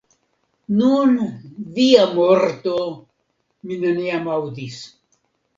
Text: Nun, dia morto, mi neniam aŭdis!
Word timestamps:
Nun, 0.77 1.11
dia 1.75 2.07
morto, 2.21 2.75
mi 3.67 3.81
neniam 3.85 4.29
aŭdis! 4.39 4.83